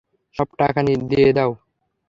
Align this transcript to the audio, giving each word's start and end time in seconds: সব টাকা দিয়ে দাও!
সব 0.35 0.47
টাকা 0.59 0.79
দিয়ে 1.09 1.29
দাও! 1.37 1.51